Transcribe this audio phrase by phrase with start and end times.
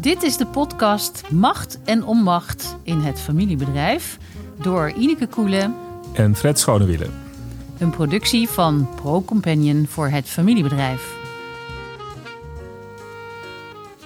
[0.00, 4.18] Dit is de podcast Macht en Onmacht in het familiebedrijf
[4.62, 5.74] door Ineke Koelen
[6.12, 7.12] en Fred Schonewielen.
[7.78, 11.16] Een productie van Pro Companion voor het familiebedrijf.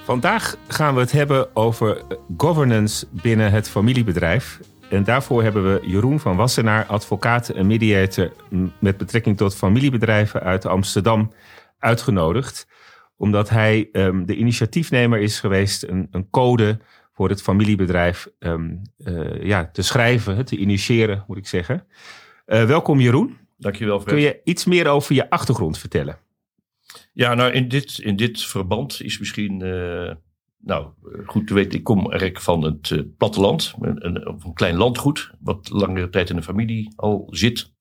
[0.05, 2.03] Vandaag gaan we het hebben over
[2.37, 4.61] governance binnen het familiebedrijf.
[4.91, 8.33] En daarvoor hebben we Jeroen van Wassenaar, advocaat en mediator
[8.79, 11.33] met betrekking tot familiebedrijven uit Amsterdam,
[11.79, 12.67] uitgenodigd.
[13.23, 16.79] Omdat hij um, de initiatiefnemer is geweest, een, een, code
[17.13, 21.87] voor het familiebedrijf um, uh, ja, te schrijven, te initiëren, moet ik zeggen.
[22.47, 23.37] Uh, welkom Jeroen.
[23.59, 24.15] Dankjewel Fred.
[24.15, 26.19] Kun je iets meer over je achtergrond vertellen?
[27.13, 30.13] Ja, nou in dit, in dit verband is misschien uh,
[30.59, 30.87] nou,
[31.27, 31.79] goed te weten.
[31.79, 36.37] Ik kom eigenlijk van het platteland, een, een, een, klein landgoed, wat langere tijd in
[36.37, 37.72] de familie al zit.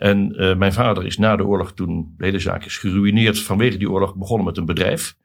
[0.00, 3.78] En uh, mijn vader is na de oorlog, toen de hele zaak is geruineerd vanwege
[3.78, 5.16] die oorlog, begonnen met een bedrijf.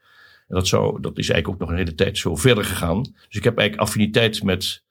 [0.47, 3.01] En dat, zou, dat is eigenlijk ook nog een hele tijd zo verder gegaan.
[3.01, 4.83] Dus ik heb eigenlijk affiniteit met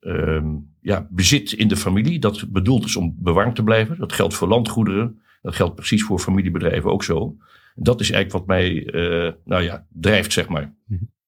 [0.00, 2.18] um, ja, bezit in de familie.
[2.18, 3.98] Dat bedoeld is om bewaard te blijven.
[3.98, 5.22] Dat geldt voor landgoederen.
[5.42, 7.36] Dat geldt precies voor familiebedrijven ook zo.
[7.74, 10.74] Dat is eigenlijk wat mij uh, nou ja, drijft, zeg maar.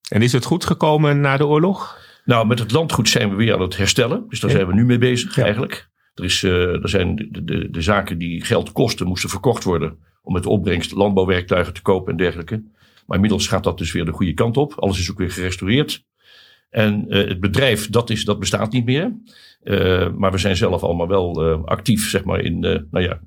[0.09, 1.98] En is het goed gekomen na de oorlog?
[2.25, 4.25] Nou, met het landgoed zijn we weer aan het herstellen.
[4.29, 5.42] Dus daar zijn we nu mee bezig ja.
[5.42, 5.92] eigenlijk.
[6.15, 9.98] Er, is, uh, er zijn de, de, de, zaken die geld kosten, moesten verkocht worden.
[10.23, 12.62] Om met de opbrengst landbouwwerktuigen te kopen en dergelijke.
[13.07, 14.73] Maar inmiddels gaat dat dus weer de goede kant op.
[14.73, 16.05] Alles is ook weer gerestaureerd.
[16.70, 19.17] En uh, het bedrijf, dat, is, dat bestaat niet meer.
[19.62, 23.20] Uh, maar we zijn zelf allemaal wel uh, actief, zeg maar, in, nou ja,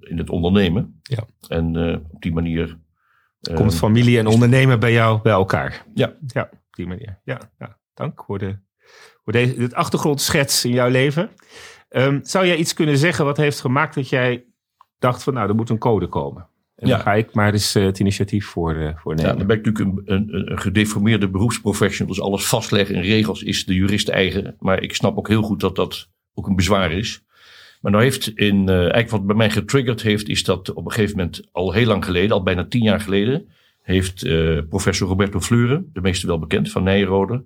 [0.00, 1.00] in het ondernemen.
[1.02, 1.26] Ja.
[1.48, 1.76] En
[2.10, 2.78] op die manier.
[3.54, 5.86] Komt familie en ondernemen bij jou bij elkaar?
[5.94, 6.16] Ja.
[6.26, 7.20] Ja, op die manier.
[7.24, 7.78] Ja, ja.
[7.94, 8.58] dank voor, de,
[9.24, 11.30] voor deze, dit achtergrondschets in jouw leven.
[11.94, 14.44] Um, zou jij iets kunnen zeggen wat heeft gemaakt dat jij
[14.98, 16.46] dacht van, nou, er moet een code komen?
[16.76, 16.94] En ja.
[16.94, 19.30] dan ga ik maar eens uh, het initiatief voor, uh, voor nemen.
[19.30, 22.14] Ja, dan ben ik natuurlijk een, een, een gedeformeerde beroepsprofessional.
[22.14, 24.56] Dus alles vastleggen in regels is de jurist eigen.
[24.58, 27.22] Maar ik snap ook heel goed dat dat ook een bezwaar is.
[27.80, 30.92] Maar nou heeft in, uh, eigenlijk wat bij mij getriggerd heeft, is dat op een
[30.92, 33.48] gegeven moment al heel lang geleden, al bijna tien jaar geleden,
[33.82, 34.22] heeft
[34.68, 37.44] professor Roberto Fleuren, de meeste wel bekend van Nijrode,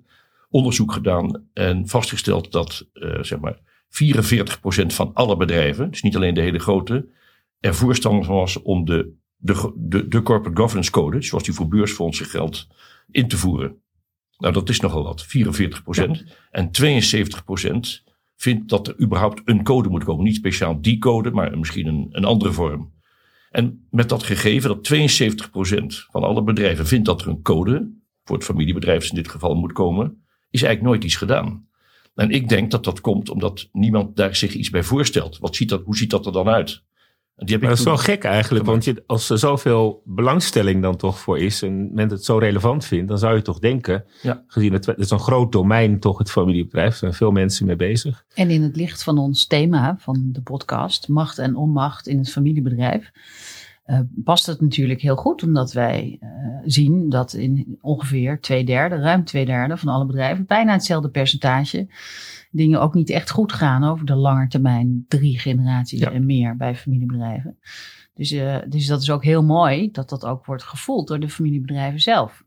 [0.49, 2.85] onderzoek gedaan en vastgesteld dat
[3.21, 3.59] zeg maar
[3.89, 7.09] 44% van alle bedrijven, dus niet alleen de hele grote,
[7.59, 12.25] er voorstander was om de de, de, de corporate governance code, zoals die voor beursfondsen
[12.25, 12.67] geldt,
[13.11, 13.81] in te voeren.
[14.37, 16.17] Nou, dat is nogal wat, 44 procent.
[16.17, 16.33] Ja.
[16.51, 18.03] En 72 procent
[18.35, 20.23] vindt dat er überhaupt een code moet komen.
[20.23, 22.95] Niet speciaal die code, maar misschien een, een andere vorm.
[23.49, 27.95] En met dat gegeven dat 72 procent van alle bedrijven vindt dat er een code,
[28.23, 31.66] voor het familiebedrijf in dit geval moet komen, is eigenlijk nooit iets gedaan.
[32.17, 35.37] En ik denk dat dat komt omdat niemand daar zich iets bij voorstelt.
[35.37, 36.85] Wat ziet dat, hoe ziet dat er dan uit?
[37.35, 40.95] Die heb maar dat is wel gek eigenlijk, want je, als er zoveel belangstelling dan
[40.95, 44.43] toch voor is en men het zo relevant vindt, dan zou je toch denken, ja.
[44.47, 47.75] gezien het, het is een groot domein toch het familiebedrijf, er zijn veel mensen mee
[47.75, 48.25] bezig.
[48.33, 52.31] En in het licht van ons thema van de podcast, macht en onmacht in het
[52.31, 53.11] familiebedrijf,
[53.85, 56.29] uh, past het natuurlijk heel goed, omdat wij uh,
[56.71, 61.87] zien dat in ongeveer twee derde, ruim twee derde van alle bedrijven, bijna hetzelfde percentage,
[62.51, 66.11] dingen ook niet echt goed gaan over de lange termijn, drie generaties ja.
[66.11, 67.57] en meer bij familiebedrijven.
[68.13, 71.29] Dus, uh, dus dat is ook heel mooi dat dat ook wordt gevoeld door de
[71.29, 72.43] familiebedrijven zelf.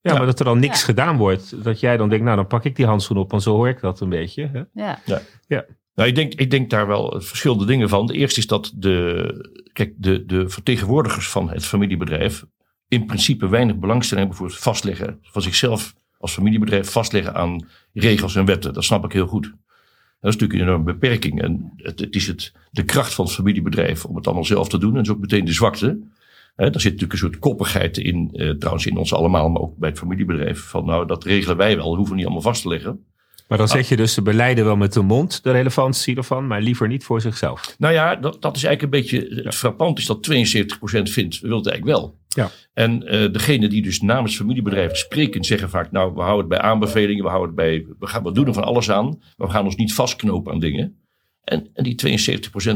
[0.00, 0.18] Ja, ja.
[0.18, 0.84] maar dat er dan niks ja.
[0.84, 1.64] gedaan wordt.
[1.64, 3.80] Dat jij dan denkt, nou dan pak ik die handschoen op, want zo hoor ik
[3.80, 4.50] dat een beetje.
[4.52, 4.62] Hè?
[4.72, 4.98] Ja.
[5.04, 5.20] ja.
[5.46, 5.64] ja.
[5.94, 8.06] Nou, ik denk, ik denk daar wel verschillende dingen van.
[8.06, 12.44] De eerste is dat de, kijk, de, de vertegenwoordigers van het familiebedrijf
[12.88, 18.36] in principe weinig belangstelling hebben voor het vastleggen van zichzelf als familiebedrijf vastleggen aan regels
[18.36, 18.72] en wetten.
[18.74, 19.44] Dat snap ik heel goed.
[20.20, 21.42] Dat is natuurlijk een enorme beperking.
[21.42, 24.90] En het, is het, de kracht van het familiebedrijf om het allemaal zelf te doen.
[24.90, 25.98] En dat is ook meteen de zwakte.
[26.56, 29.88] Daar zit natuurlijk een soort koppigheid in, eh, trouwens in ons allemaal, maar ook bij
[29.88, 30.60] het familiebedrijf.
[30.60, 33.04] Van nou, dat regelen wij wel, hoeven we niet allemaal vast te leggen.
[33.48, 36.60] Maar dan zeg je dus de beleider wel met de mond de relevantie ervan, maar
[36.60, 37.74] liever niet voor zichzelf.
[37.78, 39.42] Nou ja, dat, dat is eigenlijk een beetje.
[39.44, 40.32] Het frappant is dat 72%
[41.02, 42.18] vindt, we willen het eigenlijk wel.
[42.28, 42.50] Ja.
[42.74, 46.70] En uh, degene die dus namens familiebedrijven spreken, zeggen vaak: Nou, we houden het bij
[46.70, 47.86] aanbevelingen, we houden het bij.
[47.98, 49.04] We, gaan, we doen er van alles aan,
[49.36, 51.00] maar we gaan ons niet vastknopen aan dingen.
[51.44, 52.20] En, en die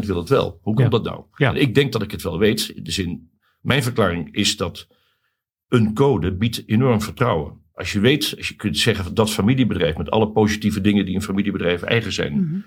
[0.03, 0.59] 72% wil het wel.
[0.63, 0.89] Hoe komt Ja.
[0.89, 1.25] dat nou?
[1.35, 1.53] Ja.
[1.55, 2.73] Ik denk dat ik het wel weet.
[2.75, 3.31] In de zin,
[3.61, 4.87] mijn verklaring is dat
[5.69, 7.60] een code biedt enorm vertrouwen.
[7.81, 11.15] Als je weet, als je kunt zeggen van dat familiebedrijf met alle positieve dingen die
[11.15, 12.59] een familiebedrijf eigen zijn, Mhm.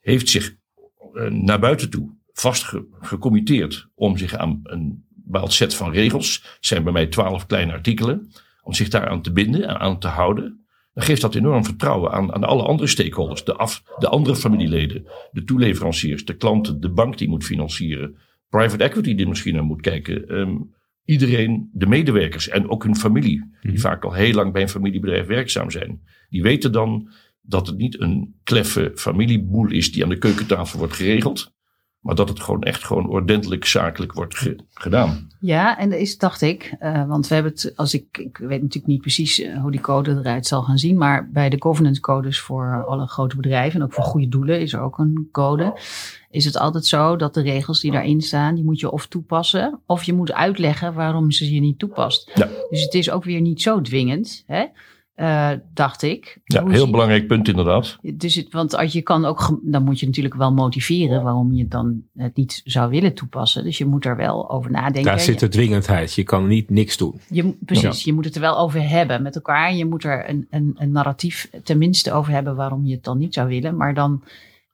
[0.00, 0.54] heeft zich
[1.14, 6.34] eh, naar buiten toe vast ge- gecommitteerd om zich aan een bepaald set van regels,
[6.34, 8.30] het zijn bij mij twaalf kleine artikelen,
[8.62, 10.66] om zich daaraan te binden en aan te houden.
[10.94, 15.06] Dan geeft dat enorm vertrouwen aan, aan alle andere stakeholders, de, af, de andere familieleden,
[15.32, 18.16] de toeleveranciers, de klanten, de bank die moet financieren,
[18.48, 20.28] private equity die misschien naar moet kijken.
[20.28, 20.56] ehm,
[21.08, 23.80] iedereen, de medewerkers en ook hun familie, die Mhm.
[23.80, 27.10] vaak al heel lang bij een familiebedrijf werkzaam zijn, die weten dan
[27.40, 31.56] dat het niet een kleffe familieboel is die aan de keukentafel wordt geregeld,
[32.08, 35.28] maar dat het gewoon echt gewoon ordentelijk zakelijk wordt ge- gedaan.
[35.40, 38.60] Ja, en dat is, dacht ik, eh, want we hebben het, als ik, ik weet
[38.62, 42.00] natuurlijk niet precies eh, hoe die code eruit zal gaan zien, maar bij de governance
[42.00, 45.78] codes voor alle grote bedrijven en ook voor goede doelen is er ook een code.
[46.30, 49.80] Is het altijd zo dat de regels die daarin staan, die moet je of toepassen,
[49.86, 52.30] of je moet uitleggen waarom ze je niet toepast.
[52.34, 52.48] Ja.
[52.70, 54.64] Dus het is ook weer niet zo dwingend, hè?
[55.18, 56.40] Eh, dacht ik.
[56.44, 57.98] Ja, Hoe heel belangrijk punt inderdaad.
[58.14, 61.68] Dus het, want als je kan ook, dan moet je natuurlijk wel motiveren waarom je
[61.68, 63.64] dan het niet zou willen toepassen.
[63.64, 65.02] Dus je moet er wel over nadenken.
[65.02, 66.14] Daar zit de dwingendheid.
[66.14, 67.20] Je kan niet niks doen.
[67.28, 69.74] je, precies, je moet het er wel over hebben met elkaar.
[69.74, 73.34] Je moet er een, een, een narratief tenminste over hebben waarom je het dan niet
[73.34, 73.76] zou willen.
[73.76, 74.24] Maar dan,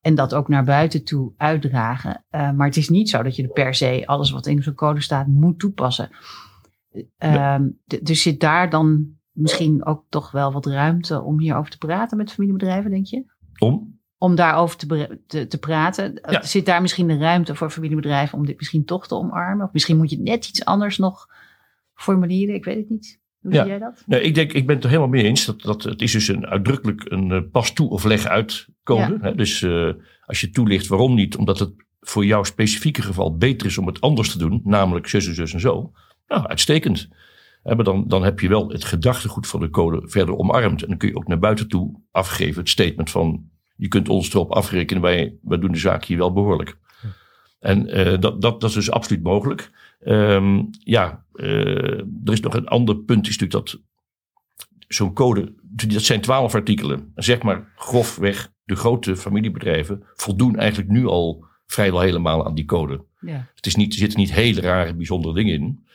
[0.00, 2.25] en dat ook naar buiten toe uitdragen.
[2.31, 4.75] Eh, maar het is niet zo dat je er per se alles wat in zo'n
[4.75, 6.11] code staat moet toepassen.
[7.19, 7.69] Ehm,
[8.02, 12.32] dus zit daar dan misschien ook toch wel wat ruimte om hierover te praten met
[12.32, 13.25] familiebedrijven, denk je?
[13.58, 13.98] Om?
[14.19, 16.20] Om daarover te, te, te praten.
[16.31, 16.42] Ja.
[16.42, 19.66] Zit daar misschien de ruimte voor familiebedrijven om dit misschien toch te omarmen?
[19.66, 21.28] Of misschien moet je net iets anders nog
[21.94, 22.54] formuleren?
[22.54, 23.20] Ik weet het niet.
[23.40, 23.60] Hoe Ja.
[23.60, 24.02] zie jij dat?
[24.06, 25.44] Nee, ik denk, ik ben het er helemaal mee eens.
[25.44, 29.19] Dat, dat, het is dus een, uitdrukkelijk een eh, pas toe of leg uit code.
[29.20, 29.34] Hè?
[29.34, 29.90] Dus eh,
[30.26, 34.00] als je toelicht waarom niet, omdat het voor jouw specifieke geval beter is om het
[34.00, 35.92] anders te doen, namelijk zus en zus en zo.
[36.26, 37.08] Nou, uitstekend.
[37.64, 40.82] Maar dan, dan heb je wel het gedachtegoed van de code verder omarmd.
[40.82, 44.34] En dan kun je ook naar buiten toe afgeven het statement van je kunt ons
[44.34, 46.78] erop afrekenen, wij, wij doen de zaak hier wel behoorlijk.
[47.61, 49.70] En eh, dat, dat, dat is dus absoluut mogelijk.
[50.00, 53.82] Ehm, ja, eh, er is nog een ander punt, is natuurlijk dat
[54.88, 57.12] zo'n code, dat zijn twaalf artikelen.
[57.14, 63.05] Zeg maar grofweg, de grote familiebedrijven voldoen eigenlijk nu al vrijwel helemaal aan die code.
[63.20, 63.50] Ja.
[63.55, 65.87] Het is niet, er zitten niet hele rare, bijzondere dingen in.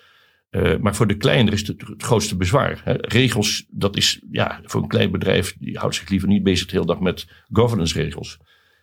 [0.50, 2.82] Eh, maar voor de kleinere is het het grootste bezwaar.
[2.84, 2.94] Hè.
[2.98, 6.72] Regels, dat is ja, voor een klein bedrijf, die houdt zich liever niet bezig de
[6.72, 8.38] hele dag met governance regels.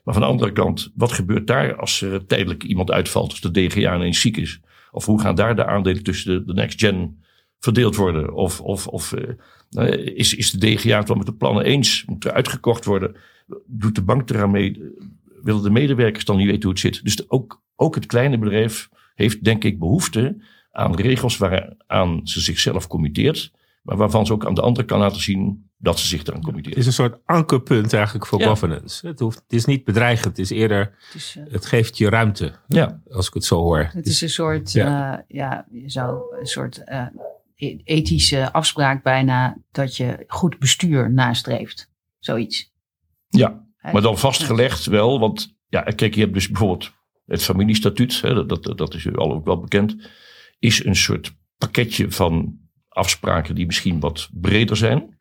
[0.04, 3.50] Maar van de andere kant, wat gebeurt daar als er tijdelijk iemand uitvalt, als de
[3.50, 4.60] DGA ineens ziek is?
[4.90, 7.22] Of hoe gaan daar de aandelen tussen de, de next gen
[7.58, 8.34] verdeeld worden?
[8.34, 9.34] Of, of, of eh,
[9.70, 12.04] nou, is, is de DGA het wel met de plannen eens?
[12.04, 13.16] Moet er uitgekocht worden?
[13.66, 14.82] Doet de bank eraan mee?
[15.42, 17.02] Willen de medewerkers dan niet weten hoe het zit?
[17.02, 20.36] Dus ook, ook het kleine bedrijf heeft denk ik behoefte
[20.76, 23.52] aan regels waaraan ze zichzelf committeert.
[23.82, 26.44] Maar waarvan ze ook aan de andere kant laten zien dat ze zich eraan Het
[26.44, 26.76] committeert.
[26.76, 28.46] is een soort ankerpunt eigenlijk voor Ja.
[28.46, 29.06] governance.
[29.06, 30.36] Het, hoeft, het is niet bedreigend.
[30.36, 32.52] Het is eerder, Het is, eh, het geeft je ruimte.
[32.68, 33.00] Ja.
[33.10, 33.90] Als ik het zo hoor.
[33.92, 34.86] het is een soort, Ja.
[34.86, 37.06] ja, ja je zou een soort eh,
[37.54, 41.90] e- ethische afspraak bijna dat je goed bestuur nastreeft.
[42.18, 42.72] Zoiets.
[43.28, 45.20] Ja, maar dan vastgelegd wel.
[45.20, 46.92] Want ja, kijk, je hebt dus bijvoorbeeld
[47.26, 48.20] het familiestatuut.
[48.20, 49.96] Hè, dat, dat, dat is u al ook wel bekend.
[50.58, 52.58] Is een soort pakketje van
[52.88, 55.18] afspraken die misschien wat breder zijn.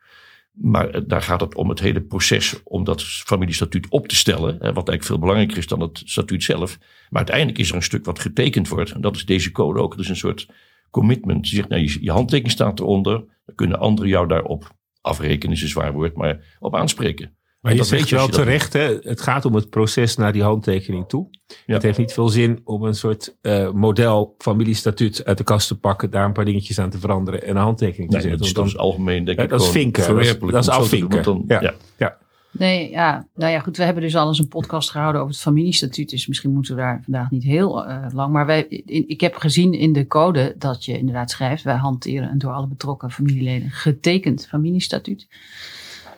[0.51, 4.57] Maar eh, daar gaat het om het hele proces om dat familiestatuut op te stellen.
[4.57, 6.77] Wat eigenlijk veel belangrijker is dan het statuut zelf.
[6.79, 8.91] Maar uiteindelijk is er een stuk wat getekend wordt.
[8.91, 9.91] En dat is deze code ook.
[9.91, 10.47] Dat is een soort
[10.89, 11.49] commitment.
[11.49, 13.23] Je zegt, nou, je, je handtekening staat eronder.
[13.45, 17.37] Dan kunnen anderen jou daarop afrekenen, is een zwaar woord, maar op aanspreken.
[17.65, 18.97] Maar En je dat weet zegt je wel je terecht, hè?
[19.01, 21.27] het gaat om het proces naar die handtekening toe.
[21.65, 21.73] Ja.
[21.73, 25.79] Het heeft niet veel zin om een soort eh, model familiestatuut uit de kast te
[25.79, 28.45] pakken, daar een paar dingetjes aan te veranderen en een handtekening te Nee, dat zetten.
[28.47, 30.15] is, dat is algemeen denk ik dat is gewoon vinken.
[30.15, 30.21] Dat
[30.61, 31.23] is- dat afvinken.
[31.23, 31.73] dan- Ja.
[31.97, 32.17] ja.
[32.57, 33.77] Nee, ja, nou ja, goed.
[33.77, 36.09] We hebben dus al eens een podcast gehouden over het familiestatuut.
[36.09, 38.33] Dus misschien moeten we daar vandaag niet heel eh, lang.
[38.33, 42.29] Maar wij, in- ik heb gezien in de code dat je inderdaad schrijft: wij hanteren
[42.31, 45.27] een door alle betrokken familieleden getekend familiestatuut.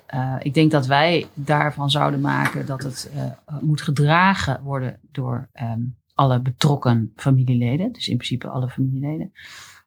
[0.08, 5.50] Eh, ik denk dat wij daarvan zouden maken dat het eh, moet gedragen worden door
[5.54, 5.82] ehm,
[6.14, 7.92] alle betrokken familieleden.
[7.92, 9.32] Dus in principe alle familieleden.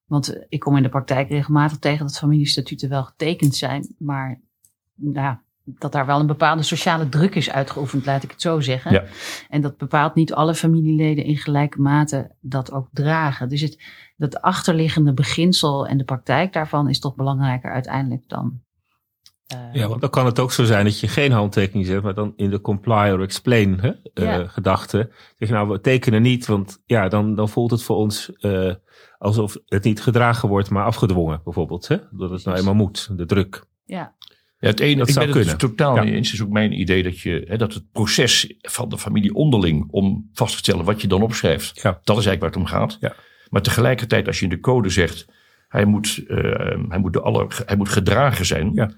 [0.06, 4.40] Want eh, ik kom in de praktijk regelmatig tegen dat familiestatuten wel getekend zijn, maar
[4.94, 8.60] nou, ja, dat daar wel een bepaalde sociale druk is uitgeoefend, laat ik het zo
[8.60, 8.92] zeggen.
[8.92, 9.04] Ja.
[9.48, 13.48] En dat bepaalt niet alle familieleden in gelijke mate dat ook dragen.
[13.48, 13.82] Dus het,
[14.16, 18.60] dat achterliggende beginsel en de praktijk daarvan is toch belangrijker uiteindelijk dan.
[19.50, 22.14] Eh, Ja, want dan kan het ook zo zijn dat je geen handtekening zet, maar
[22.14, 25.08] dan in de comply or explain hè, eh, gedachte.
[25.38, 28.74] Zeg je nou, we tekenen niet, want ja, dan, dan voelt het voor ons eh,
[29.18, 31.88] alsof het niet gedragen wordt, maar afgedwongen bijvoorbeeld.
[31.88, 31.96] Hè?
[32.10, 33.64] Dat het nou eenmaal moet, de druk.
[33.84, 34.14] ja,
[34.58, 35.58] Ja, het ene, Dat ik zou ben het kunnen.
[35.76, 36.02] totaal Ja.
[36.02, 36.30] niet eens.
[36.30, 39.86] Het is ook mijn idee dat, je, hè, dat het proces van de familie onderling
[39.90, 41.90] om vast te stellen wat je dan opschrijft, Ja.
[42.04, 42.96] dat is eigenlijk waar het om gaat.
[43.00, 43.14] Ja.
[43.50, 45.26] Maar tegelijkertijd, als je in de code zegt,
[45.68, 46.22] hij moet,
[46.88, 48.70] hij moet, de alle, hij moet gedragen zijn.
[48.74, 48.90] Ja.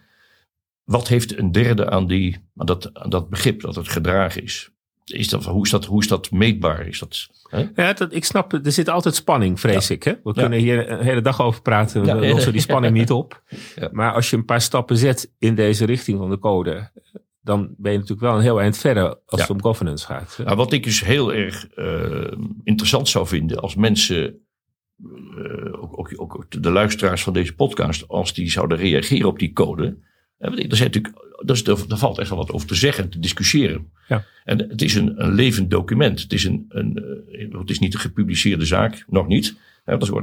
[0.84, 4.72] Wat heeft een derde aan, die, aan, dat, aan dat begrip dat het gedragen is?
[5.04, 6.86] is dat, hoe, is dat, hoe is dat meetbaar?
[6.86, 7.66] Is dat, hè?
[7.74, 10.02] Ja, dat, ik snap, er zit altijd spanning, vrees ik.
[10.02, 10.12] Hè?
[10.22, 12.18] We kunnen hier een hele dag over praten, Ja.
[12.18, 13.42] we lossen die spanning niet op.
[13.74, 13.88] Ja.
[13.92, 16.90] Maar als je een paar stappen zet in deze richting van de code,
[17.40, 20.38] dan ben je natuurlijk wel een heel eind verder als het om governance gaat.
[20.44, 22.32] Nou, wat ik dus heel erg eh,
[22.64, 24.46] interessant zou vinden als mensen,
[25.04, 29.52] eh, ook, ook, ook de luisteraars van deze podcast, als die zouden reageren op die
[29.52, 29.98] code.
[30.42, 31.14] Er, zijn natuurlijk,
[31.46, 33.90] er, is- er valt echt wel wat over te zeggen en te discussiëren.
[34.08, 34.24] Ja.
[34.44, 36.20] En het is een, een levend document.
[36.22, 36.96] Het is, een, een,
[37.52, 39.56] eh, het is niet een gepubliceerde zaak, nog niet.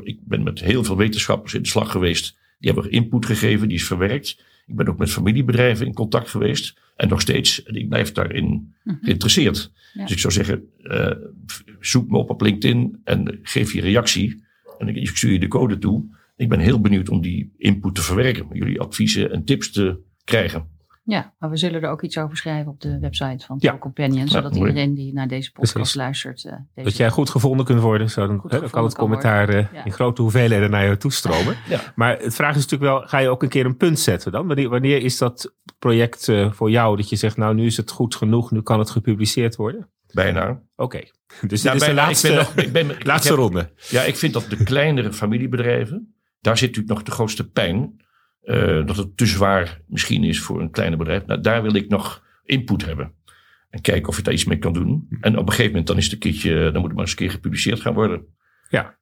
[0.03, 2.37] Ik ben met heel veel wetenschappers in de slag geweest.
[2.59, 4.43] Die hebben input gegeven, die is verwerkt.
[4.67, 6.79] Ik ben ook met familiebedrijven in contact geweest.
[6.95, 9.71] En nog steeds, en ik blijf daarin geïnteresseerd.
[9.93, 10.01] Ja.
[10.01, 11.11] Dus ik zou zeggen, eh,
[11.79, 14.43] zoek me op op LinkedIn en geef je reactie.
[14.77, 16.03] En ik, ik stuur je de code toe.
[16.37, 18.47] Ik ben heel benieuwd om die input te verwerken.
[18.53, 19.97] Jullie adviezen en tips te
[20.29, 20.77] krijgen.
[21.03, 23.77] Ja, maar we zullen er ook iets over schrijven op de website van Ja.
[23.77, 24.27] Companion.
[24.27, 25.95] Zodat iedereen die naar deze podcast Precies.
[25.95, 26.45] luistert.
[26.45, 29.03] eh, deze Dat jij goed gevonden kunt worden, zo dan, hè, dan kan het kan
[29.03, 29.85] commentaar eh, Ja.
[29.85, 31.55] in grote hoeveelheden naar je toestromen.
[31.69, 31.79] Ja.
[31.95, 34.47] Maar het vraag is natuurlijk wel, ga je ook een keer een punt zetten dan?
[34.47, 37.91] Wanneer, wanneer is dat project eh, voor jou dat je zegt, nou nu is het
[37.91, 39.89] goed genoeg, nu kan het gepubliceerd worden?
[40.13, 40.61] Bijna.
[40.75, 40.99] Oké,
[41.47, 43.69] dus Ja, dit is de laatste, ik ben nog, ik ben, ik laatste heb- ronde.
[43.89, 48.07] Ja, ik vind dat de kleinere familiebedrijven, daar zit natuurlijk nog de grootste pijn.
[48.49, 51.25] Eh, dat het te zwaar misschien is voor een kleiner bedrijf.
[51.25, 53.13] Nou, daar wil ik nog input hebben.
[53.69, 55.07] En kijken of je daar iets mee kan doen.
[55.21, 57.11] En op een gegeven moment dan is het een keertje, dan moet het maar eens
[57.11, 58.25] een keer gepubliceerd gaan worden.
[58.69, 58.97] Ja,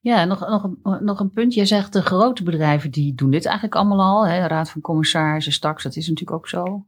[0.00, 1.54] Ja, nog, nog, een, nog een punt.
[1.54, 4.26] Je zegt de grote bedrijven die doen dit eigenlijk allemaal al.
[4.26, 4.46] Hè?
[4.46, 6.86] Raad van Commissarissen, straks, dat is natuurlijk ook zo.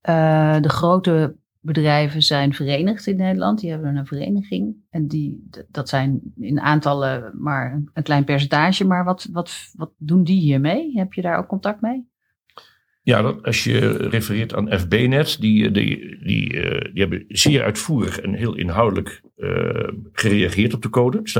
[0.00, 3.60] Eh, de grote bedrijven zijn verenigd in Nederland.
[3.60, 4.74] Die hebben een vereniging.
[4.90, 8.86] En die, dat zijn in aantallen maar een, klein percentage.
[8.86, 10.92] Maar wat, wat, wat doen die hiermee?
[10.94, 12.10] Heb je daar ook contact mee?
[13.02, 18.20] Ja, dat, als je refereert aan FBNet, die, die, die, eh, die hebben zeer uitvoerig
[18.20, 21.22] en heel inhoudelijk eh, gereageerd op de code.
[21.22, 21.32] Dus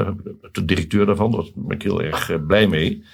[0.53, 3.05] de directeur daarvan, daar ben ik heel erg eh, blij mee.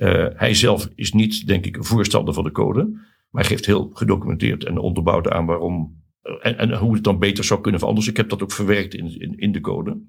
[0.00, 3.08] Eh, hij zelf is niet, denk ik, een voorstander van de code.
[3.30, 7.44] Maar geeft heel gedocumenteerd en onderbouwd aan waarom eh, en, en hoe het dan beter
[7.44, 8.08] zou kunnen veranderen.
[8.08, 10.00] Dus ik heb dat ook verwerkt in, in, in de code.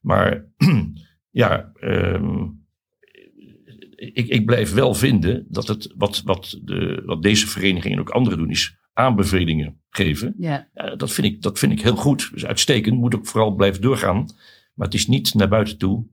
[0.00, 0.46] Maar
[1.30, 2.46] ja, ehm,
[3.96, 8.10] ik, ik blijf wel vinden dat het wat, wat, de, wat deze vereniging en ook
[8.10, 10.34] anderen doen, is aanbevelingen geven.
[10.38, 12.30] Ja, Ja, dat, vind ik, dat vind ik heel goed.
[12.32, 12.98] Dus uitstekend.
[12.98, 14.26] Moet ook vooral blijven doorgaan.
[14.74, 16.06] Maar het is niet naar buiten toe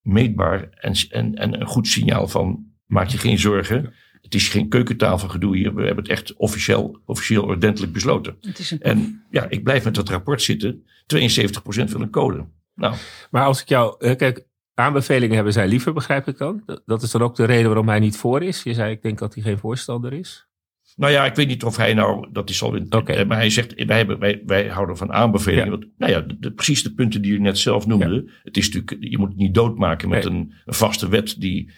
[0.00, 3.92] meetbaar en, en, en een goed signaal van maak je geen zorgen.
[4.26, 5.74] Het is geen keukentafelgedoe hier.
[5.74, 8.36] We hebben het echt officieel, officieel ordentelijk besloten.
[8.40, 10.84] het is een En ja, ik blijf met dat rapport zitten.
[11.06, 12.46] 72% wil een code.
[12.74, 12.94] Nou,
[13.30, 16.62] maar als ik jou, eh, kijk, aanbevelingen hebben zij liever, begrijp ik dan?
[16.86, 18.62] Dat- is dan ook de reden waarom hij niet voor is.
[18.62, 20.46] Je zei, ik denk dat hij geen voorstander is.
[20.96, 23.12] Nou ja, ik weet niet of hij nou, dat is al in, Oké.
[23.12, 25.64] eh, maar hij zegt, wij, hebben, wij, wij houden van aanbevelingen.
[25.64, 25.70] Ja.
[25.70, 28.30] Want, nou ja, de, de- precies de punten die u net zelf noemde.
[28.42, 30.32] Het is natuurlijk, je moet het niet doodmaken met Nee.
[30.34, 31.70] een, een vaste wet die,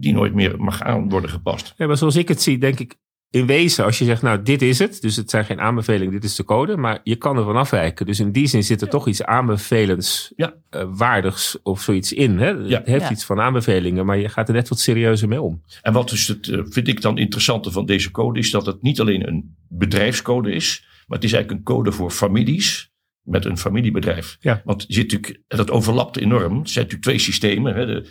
[0.00, 1.74] die nooit meer mag aan worden gepast.
[1.76, 2.94] Ja, maar zoals ik het zie, denk ik
[3.30, 5.00] in wezen, als je zegt, nou, dit is het.
[5.00, 6.76] Dus het zijn geen aanbevelingen, dit is de code.
[6.76, 8.06] Maar je kan ervan afwijken.
[8.06, 10.54] Dus in die zin zit er toch iets aanbevelens Ja.
[10.70, 12.38] eh, waardigs of zoiets in.
[12.38, 12.48] Hè?
[12.48, 12.78] Ja.
[12.78, 13.10] Het heeft Ja.
[13.10, 15.62] iets van aanbevelingen, maar je gaat er net wat serieuzer mee om.
[15.82, 18.82] En wat is het, eh, vind ik dan interessante van deze code, is dat het
[18.82, 22.90] niet alleen een bedrijfscode is, maar het is eigenlijk een code voor families
[23.22, 24.36] met een familiebedrijf.
[24.40, 24.62] Ja.
[24.64, 26.42] Want zit natuurlijk, dat overlapt enorm.
[26.60, 28.08] Er zijn natuurlijk twee systemen, hè, de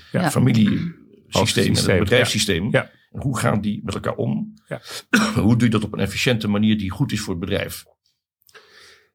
[1.38, 2.72] Familiesysteem en het bedrijfssysteem.
[2.72, 2.90] Ja.
[3.12, 4.54] En hoe gaan die met elkaar om?
[4.68, 4.82] Ja.
[5.48, 7.86] hoe doe je dat op een efficiënte manier die goed is voor het bedrijf?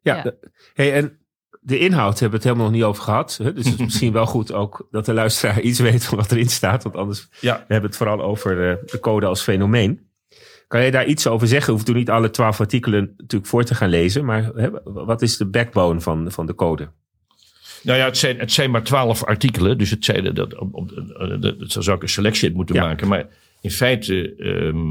[0.03, 0.35] Ja,
[0.75, 1.19] hey, en
[1.61, 3.39] de inhoud hebben we het helemaal nog niet over gehad.
[3.43, 3.53] Hè?
[3.53, 6.49] Dus het is misschien wel goed ook dat de luisteraar iets weet van wat erin
[6.49, 6.83] staat.
[6.83, 10.09] Want anders Ja, we hebben het vooral over eh, de code als fenomeen.
[10.67, 11.73] Kan je daar iets over zeggen?
[11.73, 14.25] Hoeft u niet alle twaalf artikelen natuurlijk voor te gaan lezen.
[14.25, 16.91] Maar hè, wat is de backbone van, van de code?
[17.83, 19.79] Nou ja, het zijn, het zijn maar twaalf artikelen.
[19.79, 20.93] Dus het zijn, dat, op, op,
[21.41, 22.83] dat, dat zou ik een selectie moeten Ja.
[22.87, 23.09] maken.
[23.09, 23.27] Maar
[23.61, 24.89] in feite, ehm,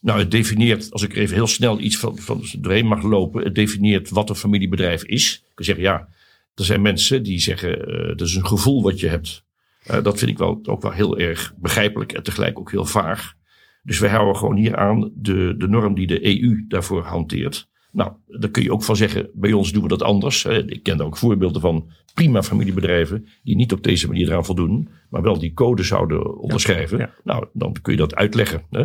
[0.00, 3.44] nou het definieert, als ik er even heel snel iets van, van doorheen mag lopen.
[3.44, 5.34] Het definieert wat een familiebedrijf is.
[5.34, 6.08] Ik kan zeggen, ja,
[6.54, 9.44] er zijn mensen die zeggen, eh dat is een gevoel wat je hebt.
[9.84, 13.34] Eh, dat vind ik wel, ook wel heel erg begrijpelijk en tegelijk ook heel vaag.
[13.82, 17.68] Dus wij houden gewoon hier aan de, de norm die de EU daarvoor hanteert.
[17.94, 20.44] Nou, daar kun je ook van zeggen, bij ons doen we dat anders.
[20.44, 25.22] Ik ken ook voorbeelden van prima familiebedrijven die niet op deze manier eraan voldoen, maar
[25.22, 26.98] wel die code zouden onderschrijven.
[26.98, 27.14] ja.
[27.24, 28.62] Nou, dan kun je dat uitleggen.
[28.70, 28.84] Hè.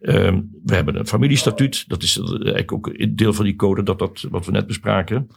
[0.00, 3.98] Ehm, we hebben een familiestatuut, dat is eigenlijk ook een deel van die code, dat,
[3.98, 5.28] dat wat we net bespraken.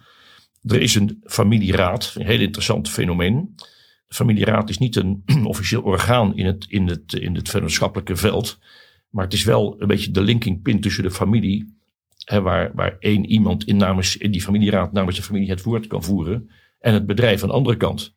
[0.64, 3.54] Er is een familieraad, een heel interessant fenomeen.
[4.08, 8.60] De familieraad is niet een officieel orgaan in het, in het, in het vennootschappelijke veld.
[9.10, 11.79] Maar het is wel een beetje de linking pin tussen de familie
[12.30, 15.88] hè, waar, waar één iemand in, namens, in die familieraad namens de familie het woord
[15.88, 16.50] kan voeren.
[16.80, 18.16] En het bedrijf aan de andere kant.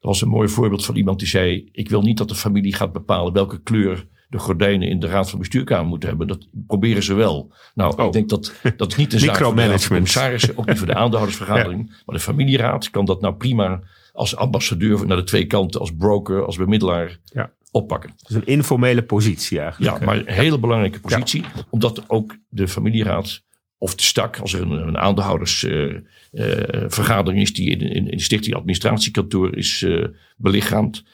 [0.00, 2.74] Er was een mooi voorbeeld van iemand die zei: Ik wil niet dat de familie
[2.74, 6.26] gaat bepalen welke kleur de gordijnen in de raad van bestuurkamer moeten hebben.
[6.26, 7.52] Dat proberen ze wel.
[7.74, 8.06] Nou, Oh.
[8.06, 10.94] ik denk dat dat is niet een zaak voor de commissarissen, ook niet voor de
[11.02, 11.86] aandeelhoudersvergadering.
[12.06, 13.80] Maar de familieraad kan dat nou prima
[14.12, 17.52] als ambassadeur naar de twee kanten, als broker, als bemiddelaar Ja.
[17.70, 18.10] oppakken.
[18.16, 19.98] Dat is een informele positie eigenlijk.
[19.98, 21.44] Ja, maar een hele belangrijke positie.
[21.70, 23.42] Omdat ook de familieraad
[23.84, 28.54] of de stak, als er een, een aandeelhoudersvergadering is die in, in, in de stichting
[28.54, 30.04] administratiekantoor is eh,
[30.36, 31.04] belichaamd.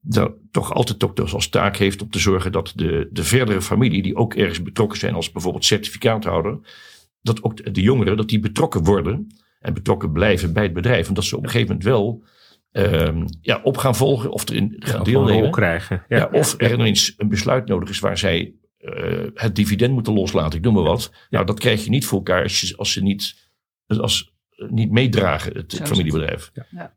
[0.00, 3.62] Dat toch altijd ook dus als taak heeft om te zorgen dat de, de verdere
[3.62, 6.58] familie, die ook ergens betrokken zijn als bijvoorbeeld certificaathouder,
[7.22, 9.26] dat ook de jongeren, dat die betrokken worden
[9.60, 11.08] en betrokken blijven bij het bedrijf.
[11.08, 12.24] En dat ze op een gegeven moment wel
[12.72, 15.50] ehm, ja, op gaan volgen of erin gaan deelnemen.
[15.50, 16.04] krijgen.
[16.08, 16.28] Ja, Ja.
[16.32, 20.64] of er ineens een besluit nodig is waar zij eh, het dividend moeten loslaten, ik
[20.64, 21.12] noem maar wat.
[21.30, 23.50] Nou, dat krijg je niet voor elkaar als, je, als ze niet,
[23.86, 26.50] als, eh, niet meedragen, het, familiebedrijf.
[26.54, 26.66] Ja.
[26.70, 26.94] Ja.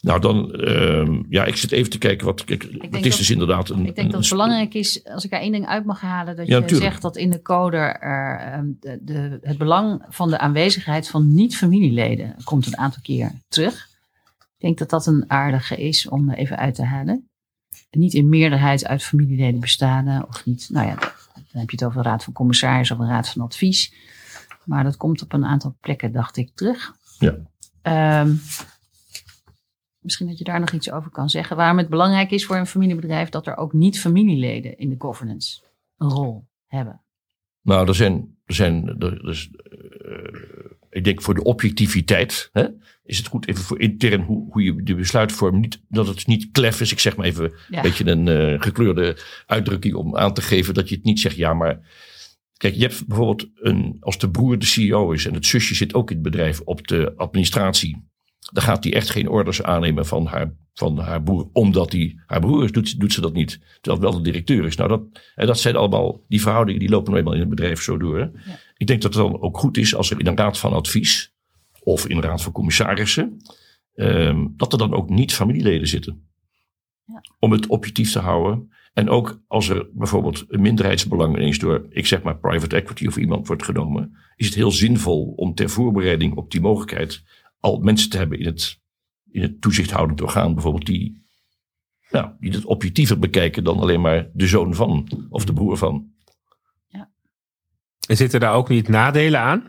[0.00, 2.44] Nou, dan, ehm, ja, ik zit even te kijken wat.
[2.44, 3.78] Kijk, het is dat- dus inderdaad een.
[3.78, 6.36] Ik denk dat een- het belangrijk is, als ik daar één ding uit mag halen,
[6.36, 6.90] dat Ja, je natuurlijk.
[6.90, 11.34] zegt dat in de code er, ehm, de, de, het belang van de aanwezigheid van
[11.34, 13.88] niet-familieleden komt een aantal keer terug.
[14.38, 17.29] Ik denk dat dat een aardige is om even uit te halen.
[17.90, 20.94] Niet in meerderheid uit familieleden bestaande, of niet, nou ja,
[21.34, 23.94] dan heb je het over de raad van commissaris of een raad van advies.
[24.64, 26.94] Maar dat komt op een aantal plekken, dacht ik, terug.
[27.18, 27.36] Ja.
[27.82, 28.34] Ehm,
[29.98, 31.56] misschien dat je daar nog iets over kan zeggen.
[31.56, 35.62] Waarom het belangrijk is voor een familiebedrijf dat er ook niet-familieleden in de governance
[35.96, 37.02] een rol hebben.
[37.62, 38.38] Nou, er zijn.
[38.44, 42.66] Er zijn er, dus, eh, ik denk voor de objectiviteit hè,
[43.04, 45.82] is het goed even voor intern hoe, hoe je de besluitvorm niet.
[45.88, 46.92] Dat het niet klef is.
[46.92, 47.76] Ik zeg maar even Ja.
[47.76, 49.16] een beetje een eh, gekleurde
[49.46, 51.80] uitdrukking om aan te geven dat je het niet zegt ja, maar.
[52.56, 55.94] Kijk, je hebt bijvoorbeeld een, als de broer de CEO is en het zusje zit
[55.94, 58.08] ook in het bedrijf op de administratie.
[58.52, 62.40] Dan gaat die echt geen orders aannemen van haar, van haar broer, omdat die haar
[62.40, 63.60] broer is, doet, doet ze dat niet.
[63.80, 64.76] Terwijl het wel de directeur is.
[64.76, 65.02] Nou, dat,
[65.34, 68.30] hè, dat zijn allemaal, die verhoudingen die lopen nou eenmaal in het bedrijf zo door.
[68.76, 71.34] Ik denk dat het dan ook goed is als er in een raad van advies
[71.82, 73.36] of in een raad van commissarissen,
[73.94, 76.28] ehm, dat er dan ook niet familieleden zitten.
[77.04, 77.20] Ja.
[77.38, 78.70] Om het objectief te houden.
[78.92, 83.16] En ook als er bijvoorbeeld een minderheidsbelang ineens door, ik zeg maar private equity of
[83.16, 87.22] iemand wordt genomen, is het heel zinvol om ter voorbereiding op die mogelijkheid
[87.60, 88.79] al mensen te hebben in het,
[89.32, 91.26] in het toezichthoudend orgaan, bijvoorbeeld die,
[92.10, 96.08] nou, die het objectiever bekijken dan alleen maar de zoon van of de broer van.
[98.08, 99.68] En zitten daar ook niet nadelen aan?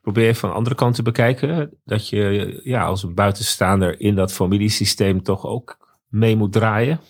[0.00, 1.78] Probeer even van de andere kant te bekijken.
[1.84, 7.00] Dat je ja, als een buitenstaander in dat familiesysteem toch ook mee moet draaien.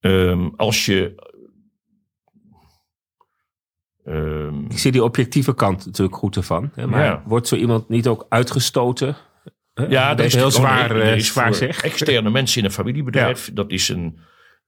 [0.00, 1.14] Ehm, als je.
[4.04, 6.70] ehm, Ik zie die objectieve kant natuurlijk goed ervan.
[6.74, 7.22] Hè, maar Ja.
[7.26, 9.16] wordt zo iemand niet ook uitgestoten?
[9.74, 9.84] Hè?
[9.84, 11.82] ja, dat is heel zwaar, nee, eh, is zwaar voor zeg.
[11.82, 14.18] Externe mensen in een familiebedrijf, dat is een.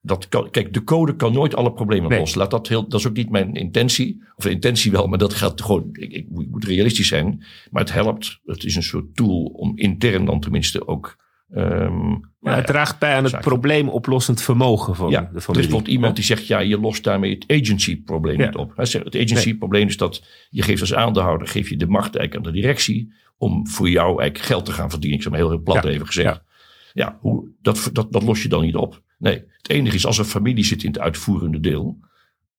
[0.00, 2.18] Dat kan, kijk, de code kan nooit alle problemen Nee.
[2.18, 2.38] lossen.
[2.38, 4.24] Laat dat, heel, dat is ook niet mijn intentie.
[4.36, 5.88] Of de intentie wel, maar dat gaat gewoon.
[5.92, 7.44] Ik, ik moet realistisch zijn.
[7.70, 8.40] Maar het helpt.
[8.44, 11.23] Het is een soort tool om intern dan tenminste ook.
[11.54, 12.08] Ehm,
[12.40, 15.62] nou het draagt bij aan het probleemoplossend vermogen van Ja, de er familie.
[15.62, 18.46] bijvoorbeeld iemand die zegt, ja, je lost daarmee het agency-probleem Ja.
[18.46, 18.72] niet op.
[18.76, 22.46] Hij zegt, het agency-probleem is dat je geeft als aandeelhouder, geef je de macht eigenlijk
[22.46, 25.16] aan de directie om voor jou eigenlijk geld te gaan verdienen.
[25.16, 25.90] Ik zeg maar heel, heel plat Ja.
[25.90, 26.42] even gezegd.
[26.92, 29.02] Ja, hoe, dat, dat, dat los je dan niet op.
[29.18, 31.98] Nee, het enige is als er familie zit in het uitvoerende deel.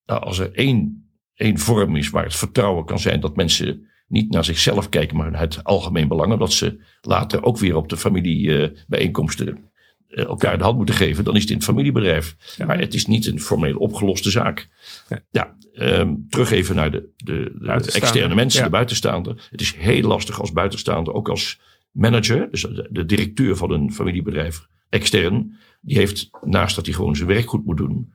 [0.06, 4.32] Nou, als er één, één vorm is waar het vertrouwen kan zijn dat mensen niet
[4.32, 6.32] naar zichzelf kijken, maar naar het algemeen belang.
[6.32, 9.72] Omdat ze later ook weer op de familiebijeenkomsten
[10.08, 12.36] eh, elkaar de hand moeten geven, dan is het in het familiebedrijf.
[12.66, 14.70] Maar het is niet een formeel opgeloste zaak.
[15.10, 15.20] Nee.
[15.30, 18.66] Ja, ehm, terug even naar de, de, externe mensen, Ja.
[18.66, 19.48] de buitenstaander.
[19.52, 21.60] Het is heel lastig als buitenstaander, ook als
[21.92, 27.16] manager, dus de, de directeur van een familiebedrijf, extern, die heeft naast dat hij gewoon
[27.16, 28.14] zijn werk goed moet doen,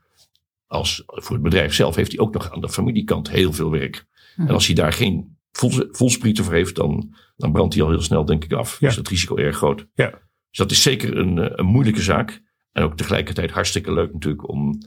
[0.67, 4.07] als voor het bedrijf zelf heeft hij ook nog aan de familiekant heel veel werk.
[4.37, 4.49] Mhm.
[4.49, 8.03] En als hij daar geen vol, volsprieten voor heeft, dan, dan brandt hij al heel
[8.03, 8.81] snel, denk ik, af.
[8.81, 8.87] Ja.
[8.87, 9.87] Dus dat risico erg groot.
[9.95, 10.11] Ja.
[10.49, 12.43] Dus dat is zeker een, eh, een moeilijke zaak.
[12.73, 14.79] En ook tegelijkertijd hartstikke leuk natuurlijk om,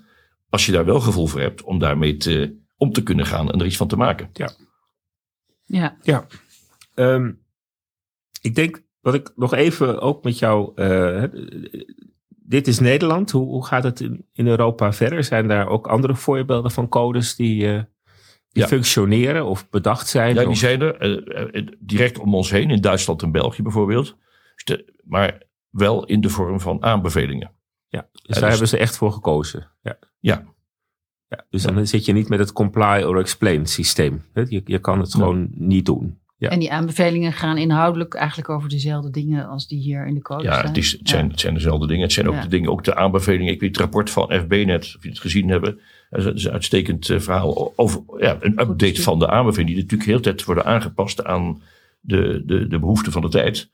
[0.49, 3.59] als je daar wel gevoel voor hebt, om daarmee te, om te kunnen gaan en
[3.59, 4.29] er iets van te maken.
[4.33, 6.27] Ja, Ja.
[6.93, 7.31] Ehm,
[8.41, 10.71] ik denk wat ik nog even ook met jou.
[10.75, 11.23] eh,
[12.45, 13.31] dit is Nederland.
[13.31, 15.23] Hoe, hoe gaat het in, in Europa verder?
[15.23, 17.83] Zijn daar ook andere voorbeelden van codes die, eh,
[18.53, 18.67] die Ja.
[18.69, 20.33] functioneren of bedacht zijn?
[20.33, 23.61] Ja, die Of- zijn er eh, eh, direct om ons heen, in Duitsland en België
[23.61, 24.15] bijvoorbeeld.
[24.65, 27.51] Dus maar wel in de vorm van aanbevelingen.
[27.87, 29.71] ja, dus dus- daar hebben ze echt voor gekozen.
[29.81, 29.97] Ja.
[30.19, 30.43] Ja.
[31.27, 34.23] Ja, dus dan zit je niet met het comply or explain systeem.
[34.33, 36.19] Je, je kan het gewoon niet doen.
[36.37, 36.49] Ja.
[36.49, 40.43] En die aanbevelingen gaan inhoudelijk eigenlijk over dezelfde dingen als die hier in de code
[40.43, 40.65] Ja, staan.
[40.67, 42.03] het, is, het, zijn, het zijn dezelfde dingen.
[42.03, 42.41] Het zijn ook Ja.
[42.41, 43.53] de dingen, ook de aanbevelingen.
[43.53, 45.79] Ik weet het rapport van FB-net, of je het gezien hebben.
[46.13, 49.73] Dat is- een uitstekend eh, verhaal over ja, een update van de aanbevelingen.
[49.73, 51.61] Die natuurlijk heel de tijd worden aangepast aan
[51.99, 53.69] de, de, de behoeften van de tijd.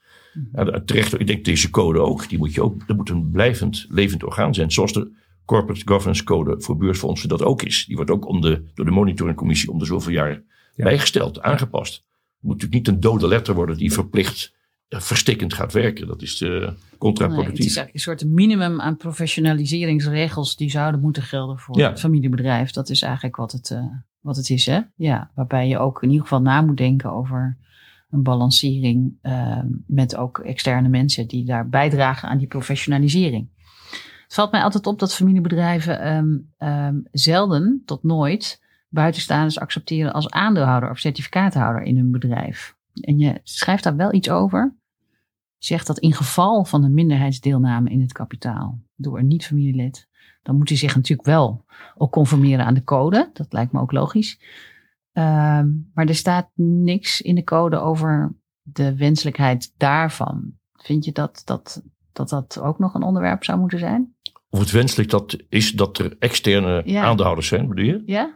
[0.52, 0.70] Mhm.
[0.70, 2.28] Ja, terecht, ik denk deze code ook.
[2.28, 4.72] Die moet je ook, dat moet een blijvend, levend orgaan zijn.
[4.72, 5.10] Zoals de
[5.44, 7.84] Corporate Governance Code voor beursfondsen dat ook is.
[7.86, 10.42] Die wordt ook om de, door de monitoringcommissie om de zoveel jaar
[10.76, 10.84] Ja.
[10.84, 11.94] bijgesteld, aangepast.
[11.94, 12.04] Het
[12.40, 14.54] moet natuurlijk niet een dode letter worden die verplicht
[14.98, 16.06] verstikkend gaat werken.
[16.06, 17.58] Dat is eh, Nee, het contraproductief.
[17.66, 21.88] is eigenlijk een soort minimum aan professionaliseringsregels die zouden moeten gelden voor Ja.
[21.90, 22.70] het familiebedrijf.
[22.70, 23.84] Dat is eigenlijk wat het, eh,
[24.20, 24.80] wat het is, hè?
[24.96, 27.56] Ja, waarbij je ook in ieder geval na moet denken over
[28.10, 33.48] een balancering eh, met ook externe mensen die daar bijdragen aan die professionalisering.
[34.24, 40.30] Het valt mij altijd op dat familiebedrijven ehm, ehm, zelden tot nooit buitenstaanders accepteren als
[40.30, 42.76] aandeelhouder of certificaathouder in hun bedrijf.
[43.00, 44.74] En je schrijft daar wel iets over.
[45.60, 50.08] Zegt dat in geval van een minderheidsdeelname in het kapitaal door een niet-familielid,
[50.42, 51.64] dan moet hij zich natuurlijk wel
[51.96, 53.30] ook conformeren aan de code.
[53.32, 54.40] Dat lijkt me ook logisch.
[55.12, 60.52] Ehm, maar er staat niks in de code over de wenselijkheid daarvan.
[60.72, 64.14] Vind je dat dat, dat dat ook nog een onderwerp zou moeten zijn?
[64.50, 67.02] Of het wenselijk dat is dat er externe Ja.
[67.04, 68.02] aandeelhouders zijn, bedoel je?
[68.06, 68.34] Ja?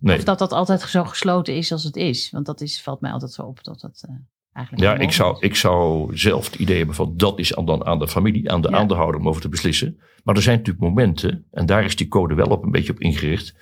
[0.00, 0.18] Nee.
[0.18, 2.30] Of dat dat altijd zo gesloten is als het is?
[2.30, 4.14] Want dat is, valt mij altijd zo op dat dat eh,
[4.58, 4.82] eigenlijk.
[4.82, 8.08] Ja, ik zou, ik zou zelf het idee hebben van dat is dan aan de
[8.08, 8.76] familie, aan de Ja.
[8.76, 9.98] aandeelhouder om over te beslissen.
[10.24, 13.00] Maar er zijn natuurlijk momenten, en daar is die code wel op een beetje op
[13.00, 13.54] ingericht,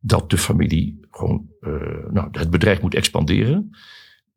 [0.00, 1.72] dat de familie gewoon, eh,
[2.10, 3.70] nou, het bedrijf moet expanderen.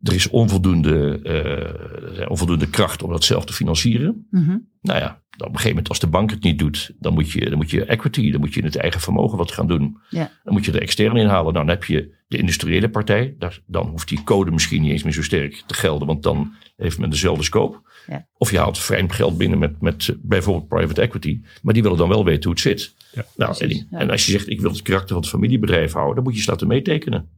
[0.01, 4.27] Er is onvoldoende, eh, er onvoldoende kracht om dat zelf te financieren.
[4.31, 4.57] Mhm.
[4.81, 7.49] Nou ja, op een gegeven moment als de bank het niet doet, dan moet je,
[7.49, 9.97] dan moet je equity, dan moet je in het eigen vermogen wat gaan doen.
[10.09, 10.31] Ja.
[10.43, 11.53] Dan moet je de externe inhalen.
[11.53, 13.35] Nou, dan heb je de industriële partij.
[13.39, 16.53] Daar, dan hoeft die code misschien niet eens meer zo sterk te gelden, want dan
[16.75, 17.81] heeft men dezelfde scope.
[18.07, 18.27] Ja.
[18.37, 22.09] Of je haalt vreemd geld binnen met, met bijvoorbeeld private equity, maar die willen dan
[22.09, 22.93] wel weten hoe het zit.
[23.11, 23.99] Ja, nou, en, ja.
[23.99, 26.41] en als je zegt, ik wil het karakter van het familiebedrijf houden, dan moet je
[26.41, 27.29] ze laten meetekenen.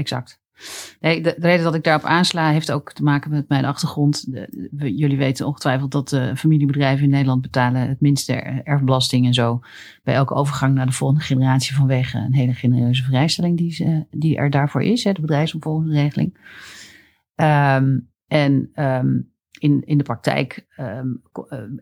[0.00, 0.40] Exact.
[1.00, 4.32] De, de reden dat ik daarop aansla heeft ook te maken met mijn achtergrond.
[4.32, 9.34] De- jullie weten ongetwijfeld dat de familiebedrijven in Nederland betalen het minste er- erfbelasting en
[9.34, 9.60] zo.
[10.02, 14.50] Bij elke overgang naar de volgende generatie vanwege een hele genereuze vrijstelling die, die er
[14.50, 16.38] daarvoor is, hè, de bedrijfsopvolgingsregeling.
[17.34, 19.18] Ehm, en ehm,
[19.58, 21.08] in, in de praktijk ehm,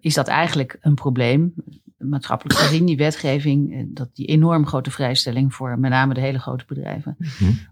[0.00, 1.54] is dat eigenlijk een probleem.
[1.98, 6.38] Maatschappelijk gezien, die wetgeving, eh, dat die enorm grote vrijstelling voor met name de hele
[6.38, 7.16] grote bedrijven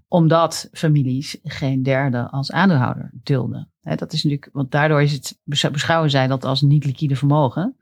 [0.08, 3.70] omdat families geen derde als aandeelhouder dulden.
[3.80, 7.76] Dat is natuurlijk, want daardoor is het, beschouwen zij dat als niet liquide vermogen.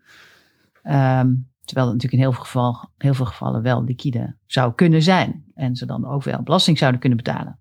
[0.82, 5.02] Ehm, terwijl het natuurlijk in heel veel, geval, heel veel gevallen wel liquide zou kunnen
[5.02, 5.44] zijn.
[5.54, 7.58] En ze dan ook wel belasting zouden kunnen betalen.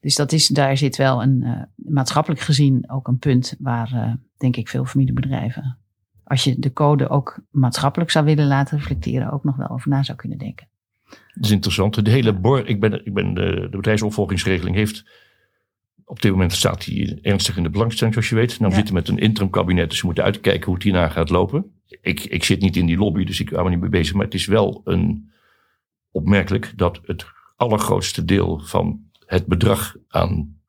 [0.00, 4.12] Dus dat is, daar zit wel een eh, maatschappelijk gezien ook een punt waar, eh,
[4.36, 5.78] denk ik, veel familiebedrijven,
[6.30, 10.02] als je de code ook maatschappelijk zou willen laten reflecteren, ook nog wel over na
[10.02, 10.68] zou kunnen denken.
[11.08, 12.04] Dat is interessant.
[12.04, 15.04] De hele bor, ik ben, ik ben de, de bedrijfsopvolgingsregeling heeft.
[16.04, 18.48] Op dit moment staat die ernstig in de belangstelling, zoals je weet.
[18.48, 18.74] Nou, we Ja.
[18.76, 21.80] zitten met een interim kabinet, dus we moeten uitkijken hoe het hierna gaat lopen.
[22.00, 24.14] Ik, ik zit niet in die lobby, dus ik hou me niet mee bezig.
[24.14, 25.30] Maar het is wel een,
[26.10, 30.59] opmerkelijk dat het allergrootste deel van het bedrag aan,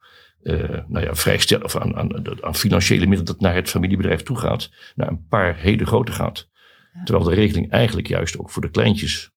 [0.43, 4.37] eh nou ja, vrijstel, of aan, aan, aan financiële middelen dat naar het familiebedrijf toe
[4.37, 6.49] gaat, naar een paar hele grote gaat.
[7.03, 9.31] Terwijl de regeling eigenlijk juist ook voor de kleintjes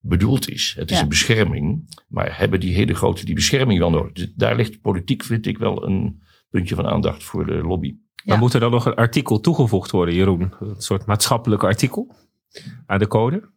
[0.00, 0.74] bedoeld is.
[0.78, 1.02] Het is Ja.
[1.02, 4.12] een bescherming, maar hebben die hele grote die bescherming wel nodig?
[4.12, 7.86] Dus Daar ligt politiek, vind ik, wel een puntje van aandacht voor de lobby.
[7.86, 8.22] Ja.
[8.24, 10.52] Maar moet er dan nog een artikel toegevoegd worden, Jeroen?
[10.60, 12.14] Een soort maatschappelijk artikel
[12.86, 13.50] aan de code?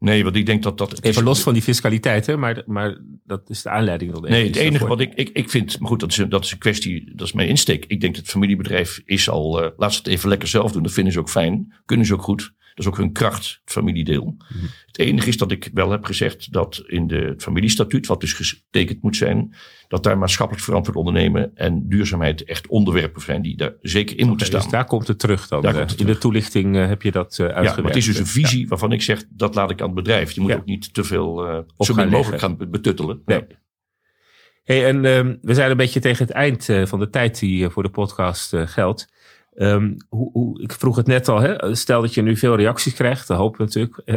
[0.00, 1.02] Nee, want ik denk dat dat...
[1.02, 2.36] Even los van die fiscaliteit, hè?
[2.36, 4.12] Maar, maar dat is de aanleiding.
[4.12, 4.88] wel Nee, het enige daarvoor.
[4.88, 7.26] wat ik, ik, ik vind, maar goed, dat is, een, dat is een kwestie, dat
[7.26, 7.84] is mijn insteek.
[7.86, 10.82] Ik denk dat het familiebedrijf is al, eh, laat ze het even lekker zelf doen.
[10.82, 12.52] Dat vinden ze ook fijn, kunnen ze ook goed.
[12.74, 14.36] Dat is ook hun kracht, het familiedeel.
[14.86, 18.32] Het enige is dat ik wel heb gezegd dat in de, het familiestatuut, wat dus
[18.32, 19.54] getekend moet zijn,
[19.88, 24.46] dat daar maatschappelijk verantwoord ondernemen en duurzaamheid echt onderwerpen zijn die daar zeker in moeten
[24.46, 24.60] Oké, staan.
[24.60, 25.62] dus daar komt het terug dan.
[25.62, 27.76] Daar eh, komt het in de toelichting eh, heb je dat ja, uitgewerkt.
[27.76, 30.30] maar het is dus een visie waarvan ik zeg, dat laat ik aan het bedrijf.
[30.32, 30.56] Je moet Ja.
[30.56, 33.22] ook niet te veel, Op zo min mogelijk gaan betuttelen.
[33.24, 33.44] Nee.
[34.64, 37.82] Hey, en ehm, we zijn een beetje tegen het eind van de tijd die voor
[37.82, 39.12] de podcast geldt.
[39.60, 41.74] Ehm, hoe, hoe, ik vroeg het net al, hè?
[41.74, 44.00] stel dat je nu veel reacties krijgt, hopen we natuurlijk.
[44.04, 44.16] Hè?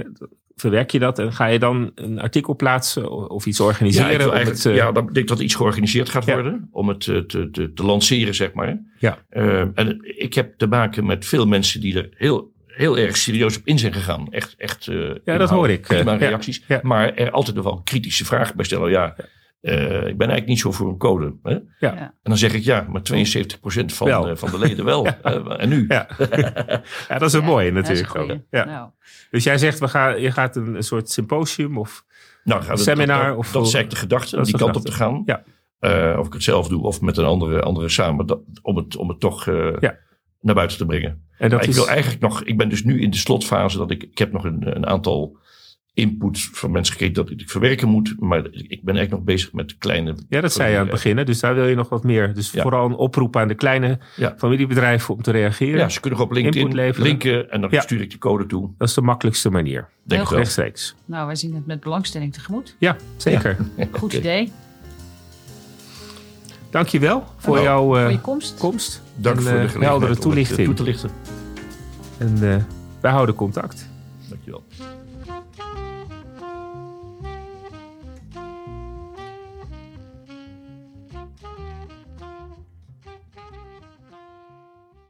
[0.56, 4.28] Verwerk je dat en ga je dan een artikel plaatsen of iets organiseren?
[4.28, 6.34] Ja, ik het, eh, ja, dan denk ik dat iets georganiseerd gaat Ja.
[6.34, 6.68] worden.
[6.72, 8.80] Om het eh, te, te, te lanceren, zeg maar.
[9.00, 9.18] Ja.
[9.30, 13.58] Eh, en ik heb te maken met veel mensen die er heel heel erg serieus
[13.58, 14.28] op in zijn gegaan.
[14.32, 15.82] Echt, echt eh, Ja, dat hoor ik.
[15.82, 16.64] Prima reacties.
[16.68, 16.80] ja.
[16.84, 18.90] Maar er altijd nog wel kritische vraag bij stellen.
[18.90, 19.16] Ja,
[19.64, 21.36] eh, ik ben eigenlijk niet zo voor een code.
[21.44, 21.52] Hè?
[21.52, 21.62] Ja.
[21.80, 21.96] Ja.
[21.98, 25.06] En dan zeg ik ja, maar 72% van, eh, van de leden wel.
[25.22, 25.86] Eh, en nu?
[25.88, 26.08] Ja.
[27.10, 28.16] ja, dat is een mooie is natuurlijk.
[28.16, 28.38] ook.
[28.50, 28.66] Ja.
[28.66, 28.90] Nou,
[29.32, 32.06] Dus jij zegt, we gaan, je gaat een, een soort symposium of...
[32.44, 34.86] Nou, het- Seminar dat, of- dat is eigenlijk de gedachte, Dat is die kant op
[34.86, 35.24] te gaan.
[35.26, 35.44] Ja.
[35.80, 38.26] Eh, of ik het zelf doe of met een andere, andere samen.
[38.26, 39.96] Dat, om, het, om het toch eh, Ja.
[40.42, 41.10] naar buiten te brengen.
[41.10, 43.78] En dat Maar ik is, wil eigenlijk nog, ik ben dus nu in de slotfase
[43.78, 45.38] dat ik, ik heb nog een, een aantal
[45.96, 48.16] inputs van mensen gekregen dat ik verwerken moet.
[48.20, 50.16] Maar ik ben eigenlijk nog bezig met kleine.
[50.30, 51.18] ja, dat zei je aan het begin.
[51.18, 52.34] hè, Dus daar wil je nog wat meer.
[52.34, 52.62] Dus Ja.
[52.62, 54.34] vooral een oproep aan de kleine Ja.
[54.38, 55.80] familiebedrijven om te reageren.
[55.80, 57.82] Ja, ze kunnen op LinkedIn Input linken en dan Ja.
[57.82, 58.70] stuur ik die code toe.
[58.78, 59.82] Dat is de makkelijkste manier.
[59.82, 60.38] Denk Heel ik wel.
[60.40, 60.96] Rechtstreeks.
[61.06, 62.76] nou, wij zien het met belangstelling tegemoet.
[62.80, 63.58] Ja, zeker.
[63.92, 64.52] Goed idee.
[66.70, 68.58] Dankjewel voor Nou, jouw eh, Voor je komst.
[68.58, 69.02] komst.
[69.16, 70.66] Dank en, voor de eh, gelegenheid heldere om het, eh, toelichting.
[70.68, 71.10] toe te lichten.
[72.18, 72.64] En eh,
[73.02, 73.90] wij houden contact.
[74.30, 74.64] Dankjewel.